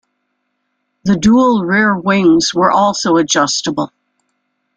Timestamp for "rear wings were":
1.63-2.71